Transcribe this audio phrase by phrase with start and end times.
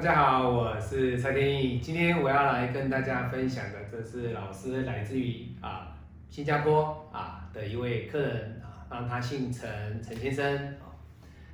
[0.00, 1.78] 大家好，我是蔡天意。
[1.78, 5.94] 今天我要来跟大家分享的，这是老师来自于啊
[6.30, 10.96] 新加坡啊的一位客人啊，让他姓陈，陈先生啊。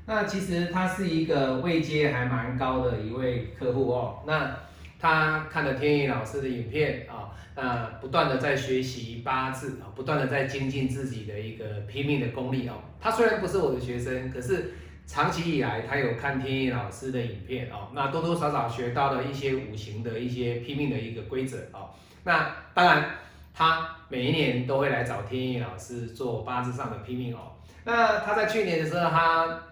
[0.06, 4.22] 那其实他是一个位阶还蛮高的一位客户哦。
[4.24, 4.56] 那
[5.00, 12.74] 他看了天意老师的影片啊，那不断的在学习八字啊，不断的在精进自己的一个拼命的功力哦。
[13.00, 14.74] 他虽然不是我的学生，可是。
[15.06, 21.90] 长期以来，他有看天意老师的影片哦，那多多少少学到了一些五行的一些拼命的一个规则哦。
[22.24, 23.10] 那当然，
[23.54, 27.52] 他每一年都会来找天意老师做八字上的拼命哦。
[27.84, 29.62] 那他在去年的时候，他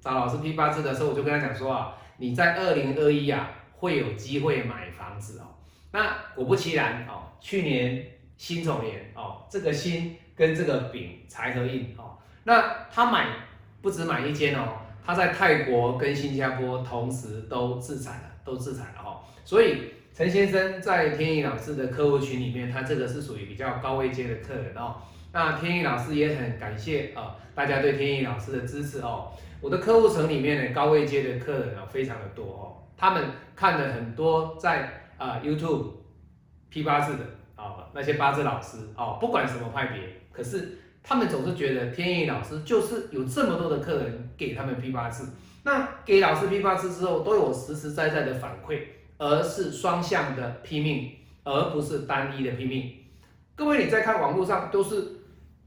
[0.00, 5.44] 找老师批八字的时候，我就跟他讲说啊，你在二零二一啊会有机会买房子哦。
[5.92, 8.02] 那果不其然哦，去年
[8.38, 13.26] 辛丑年哦，这个辛跟这个丙财合印哦，那他买。
[13.82, 19.24] 不止买一间哦，他在泰国跟新加坡同时都自产了，都自产了哈。
[19.44, 24.96] 所以陈先生在天意老师的客户群里面，他这个是属于比较高位阶的客人哦。
[25.32, 29.32] 那天意老师也很感谢啊，大家对天意老师的支持哦。
[29.60, 33.24] 我的客户层里面呢，高位阶的客人啊非常的多哦，他们
[33.56, 35.86] 看了很多在啊 YouTube
[36.68, 37.24] 批八字的
[37.56, 40.76] 啊那些八字老师哦，不管什么派别，可是。
[41.02, 45.32] 他们总是觉得天意老师就是有这么多的客人给他们批八字，
[45.64, 48.80] 那给老师批八字之后都有实实在在的反馈，
[49.18, 51.12] 而是双向的拼命，
[51.42, 52.92] 而不是单一的拼命。
[53.56, 55.04] 各位你在看网络上都是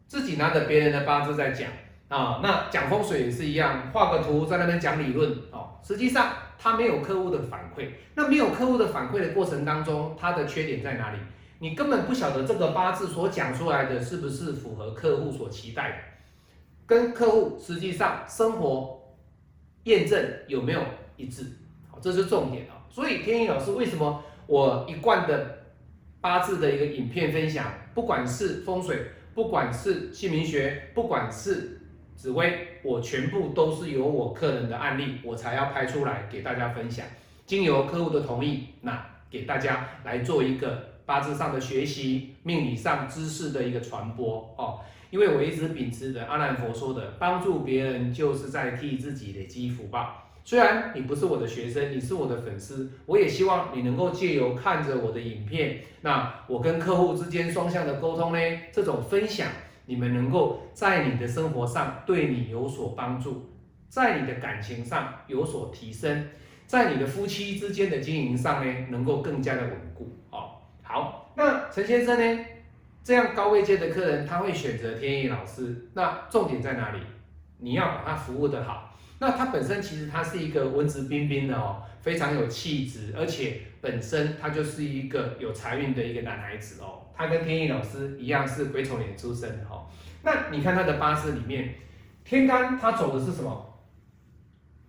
[0.08, 1.70] 自己拿着别人的八字在讲
[2.08, 11.18] 啊，那讲风水也是一样，画个图在那边讲理论哦，实际上他没有客户的反馈，那没有客户的反馈的过程当中，他的缺点在哪里？
[11.64, 15.98] 你根本不晓得这个八字所讲出来的是不是符合客户所期待的，
[16.86, 19.16] 跟客户实际上生活
[19.86, 20.82] 验证有没有
[21.16, 21.46] 一致，
[22.02, 22.84] 这是重点啊。
[22.90, 25.60] 所以天意老师为什么我一贯的
[26.20, 29.02] 八字的一个影片分享，不管是风水，
[29.34, 31.80] 不管是姓名学，不管是
[32.14, 37.06] 紫薇，我全部都是由我客人的案例，我才要拍出来给大家分享，
[37.46, 40.92] 经由客户的同意，那给大家来做一个。
[41.06, 50.20] 八字上的学习，命理上知识的一个传播哦，因为我一直秉持着阿难佛说的，帮助别人就是在替自己累积福报。
[50.46, 58.40] 虽然你不是我的学生，你是我的粉丝，我也希望你能够借由看着我的影片，那我跟客户之间双向的沟通呢，
[58.72, 59.48] 这种分享，
[59.86, 63.50] 你们能够在你的生活上对你有所帮助，
[63.88, 66.28] 在你的感情上有所提升，
[66.68, 70.43] 在你的夫妻之间的经营上呢，能够更加的稳固哦。
[70.94, 72.46] 好，那陈先生呢？
[73.04, 75.90] 这样高位阶的客人，他会选择天意老师。
[75.96, 77.00] 那重点在哪里？
[77.58, 78.96] 你要把他服务的好。
[79.18, 87.02] 那他本身其实他是一个文质彬彬的哦，非常有气质，而且本身他就是一个有财运的一个男孩子哦。
[87.16, 89.88] 他跟天意老师一样是癸丑年出生的哦。
[90.22, 91.74] 那你看他的八字里面，
[92.24, 93.84] 天干他走的是什么？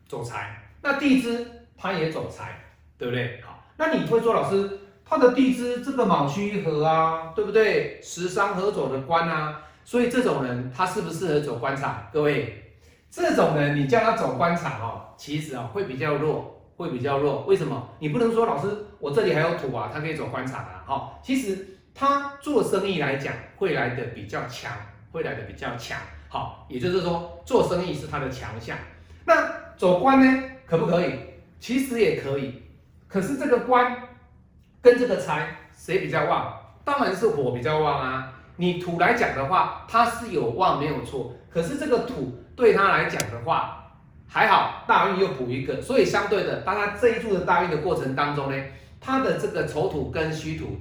[0.06, 0.68] 走财。
[0.82, 1.46] 那地支
[1.78, 2.62] 他也走财，
[2.98, 3.40] 对不对？
[3.40, 4.80] 好，那你会说老师？
[5.06, 8.00] 他的地支这个卯戌合啊，对不对？
[8.02, 12.06] 食伤合走的官啊，所以这种人他适不适合走官场？
[12.10, 12.72] 各位，
[13.10, 17.44] 这种人你叫他走官场哦，其实啊会比较弱，会比较弱。
[17.46, 17.90] 为什么？
[17.98, 20.82] 你不能说老师，我这里还有土啊，他可以走官场啊。
[20.86, 24.72] 哈，其实他做生意来讲会来的比较强，
[25.12, 25.98] 会来的比较强。
[26.28, 28.76] 好，也就是说做生意是他的强项。
[29.26, 29.34] 那
[29.76, 31.12] 走官呢，可不可以？
[31.60, 32.62] 其实也可以，
[33.06, 33.96] 可是这个官。
[34.84, 36.52] 跟这个财谁比较旺？
[36.84, 38.30] 当然是火比较旺啊。
[38.56, 41.32] 你土来讲的话，它是有旺没有错。
[41.50, 43.90] 可是这个土对他来讲的话，
[44.28, 48.64] 还好大运又补一个，所以相对的，当他这一柱的大运的过程当中呢，
[49.00, 50.76] 他的这个丑土跟戌土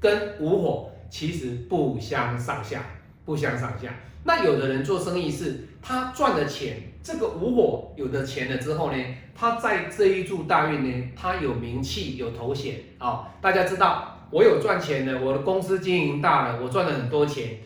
[0.00, 2.80] 跟午火其实不相上下，
[3.24, 3.94] 不相上下。
[4.24, 8.96] 那有的人做生意是，他赚了钱，这个无我有的钱了之后呢？
[9.34, 17.58] 他在这一柱大运呢，他有名气有头衔啊，大家知道我有赚钱的，我的公司经营大了，我赚了很多钱，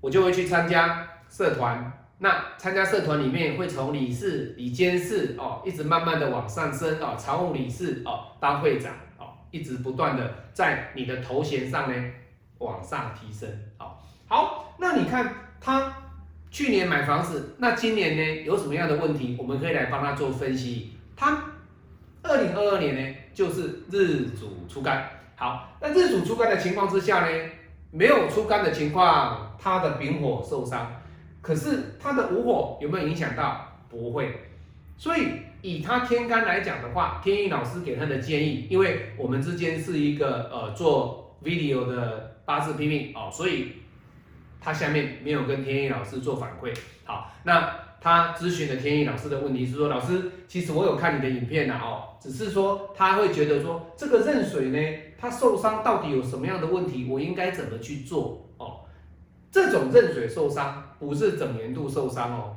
[0.00, 1.92] 我就会去参加社团。
[2.20, 12.10] 那参加社团里面会从理事、理监事哦，一直慢慢的往上升哦，常务理事哦，当会长哦，一直不断的在你的头衔上呢
[12.58, 13.92] 往上提升哦。
[14.28, 15.90] 好，那你看他
[16.50, 19.34] 去年买房子，那今年呢有什么样的问题？
[19.38, 20.92] 我们可以来帮他做分析。
[21.16, 21.44] 他
[22.22, 25.08] 二零二二年呢，就是日主出干。
[25.34, 27.48] 好，那日主出干的情况之下呢，
[27.90, 31.00] 没有出干的情况，他的丙火受伤，
[31.40, 33.80] 可是他的午火有没有影响到？
[33.88, 34.40] 不会。
[34.98, 35.28] 所以
[35.62, 43.72] 以他天干来讲的话，天意老师给他的建议，因为我们之间是一个呃做 video 的八字拼命哦，所以
[44.60, 46.74] 他下面没有跟天意老师做反馈。
[47.04, 54.78] 好，那他咨询了天意老师的问题是说，老师，其实我有看你的影片呐哦，只是说他会觉得说这个壬水呢，
[55.18, 58.80] 他受伤到底有什么样的问题，我应该怎么去做哦？
[59.50, 62.56] 这种壬水受伤不是整年度受伤哦。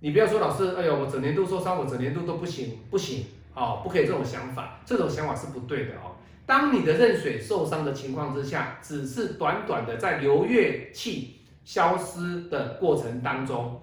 [0.00, 3.24] 你不要说老师，哎呦，我整年度受伤，我整年度都不行，不行，
[3.54, 6.12] 哦，不可以这种想法，这种想法是不对的哦。
[6.46, 13.80] 当你的壬水受伤的情况之下，只是短短的在流月气消失的过程当中，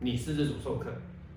[0.00, 0.86] 你是日主受克，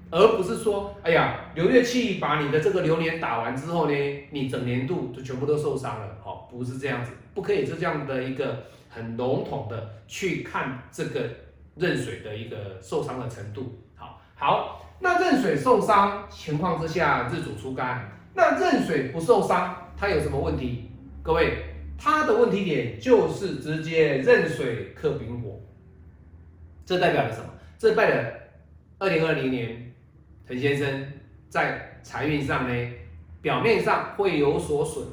[0.10, 3.94] 而不是说，哎呀，流月气把你的这个流年打完之后呢，
[4.32, 11.22] 你整年度就全部都受伤了，哦，不是这样子，不可以是这样的一个很笼统的去看这个。
[11.78, 20.90] 壬水的一个受伤的程度，好好，那壬水受伤情况之下，日主出干，那壬水不受伤，它有什么问题？
[21.22, 21.64] 各位，
[21.96, 25.62] 它的问题点就是直接壬水克丙火，
[26.84, 27.46] 这代表了什么？
[27.78, 28.32] 这代表
[28.98, 29.94] 二零二零年
[30.48, 31.06] 陈先生
[31.50, 32.92] 在财运上呢，
[33.44, 35.06] 表面上会有所损，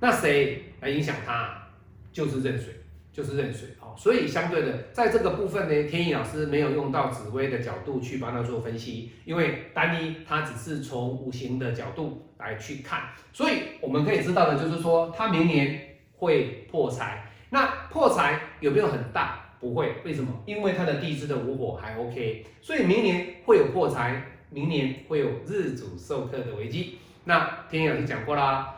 [0.00, 1.68] 那谁来影响他？
[2.10, 2.74] 就是壬水。
[3.18, 17.24] 就是壬水哦，所以相对的，在这个部分呢，天意老师没有用到紫微的角度去帮他做分析，因为单一他只是从五行的角度来去看，所以我们可以知道的就是说，他明年会破财。
[17.50, 19.46] 那破财有没有很大？
[19.58, 20.32] 不会，为什么？
[20.46, 26.98] 因为他的地支的五火还 OK，所以明年会有破财，明年会有日主受克的危机。
[27.24, 28.76] 那天意老师讲过啦，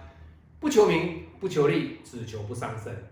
[0.60, 3.09] 不求名，不求利，只求不伤身。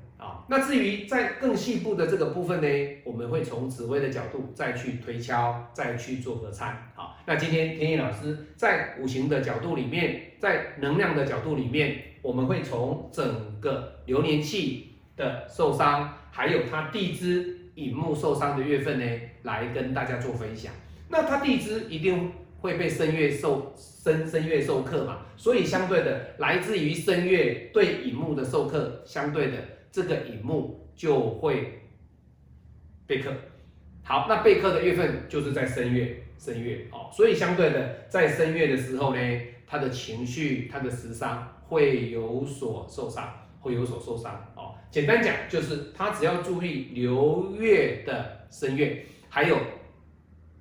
[0.50, 2.68] 那至于在更细部的这个部分呢，
[3.04, 6.90] 我们会从紫微的角度再去推敲，再去做个参。
[6.94, 19.04] 好，那今天天意老师在五行的角度里面，在能量的角度里面，我们会从整个流年气的受伤，还有它地支引木受伤的月份呢，
[19.42, 20.72] 来跟大家做分享。
[21.10, 29.58] 那它地支一定会被申月受申申月受克嘛，所以相对的，来自于申月对引木的受克，相对的。
[29.90, 31.80] 这个乙木就会
[33.06, 33.32] 备课，
[34.02, 39.20] 好，那备课的月份就是在申月，申月哦，所以相对的，在申月的时候呢，
[39.66, 44.74] 他的情绪、他的时伤会有所受伤，会有所受伤哦。
[44.90, 49.58] 简单讲，就是他只要注意流月的申月，还有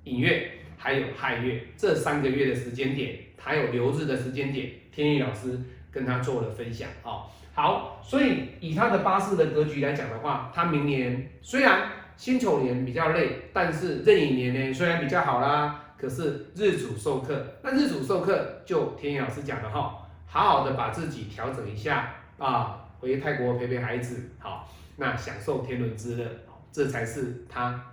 [0.04, 5.58] 引月，还有亥月这三个月的时间点，还有流日的时间点，天意老师
[5.98, 7.26] 跟他做了分享哦。
[7.52, 26.24] 好，所以以他的八字的格局来讲的话，他明年虽然辛丑年比较累，但是壬寅年呢虽然比较好啦，可是日主受克，那日主受克就天野老师讲的哈，好好的把自己调整一下啊，回泰国陪陪孩子，好，那享受天伦之乐，
[26.70, 27.84] 这才是他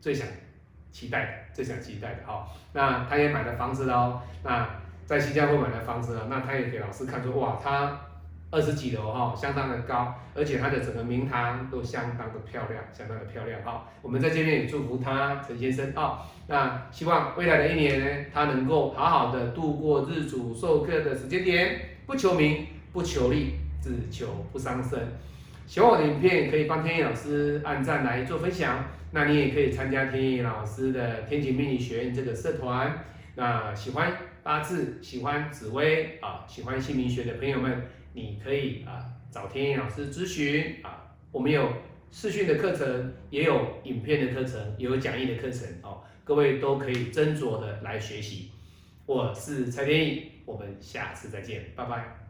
[0.00, 0.24] 最想
[0.92, 2.46] 期待的，最想期待的哈。
[2.72, 4.68] 那他也买了房子喽，那
[5.06, 8.00] 在新加坡买的房子啊，那他也给老师看出哇，他。
[8.50, 13.88] 二十几楼哈，相当的高，而且他的整个明堂都相当的漂亮，相当的漂亮哈。
[14.00, 25.00] 我们在这边也祝福他陈先生啊，那希望未来的一年呢，他能够好好的度过日主授课的时间点，不求名，不求利，只求不伤身。
[25.66, 28.84] 喜欢我的影片，可以帮天意老师按赞来做分享。
[29.10, 33.04] 那你也可以参加天意老师的天启命理学院这个社团。
[33.36, 41.14] 那喜欢八字喜欢紫薇啊喜欢姓名学的朋友们你可以啊找天翼老师咨询啊。
[41.32, 41.68] 我们有
[42.10, 46.02] 视讯的课程也有影片的课程也有讲义的课程哦。
[46.22, 48.50] 各位都可以斟酌的来学习。
[49.06, 52.24] 我是蔡天翼我们下次再见拜拜。